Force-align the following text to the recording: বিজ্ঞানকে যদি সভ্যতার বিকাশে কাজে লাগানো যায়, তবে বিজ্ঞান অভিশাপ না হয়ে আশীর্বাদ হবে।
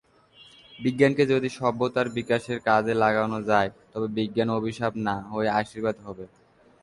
বিজ্ঞানকে 0.79 1.23
যদি 1.25 1.49
সভ্যতার 1.57 2.07
বিকাশে 2.17 2.53
কাজে 2.67 2.93
লাগানো 3.03 3.39
যায়, 3.49 3.69
তবে 3.91 4.07
বিজ্ঞান 4.17 4.49
অভিশাপ 4.59 4.93
না 5.07 5.15
হয়ে 5.31 5.49
আশীর্বাদ 5.59 5.97
হবে। 6.05 6.25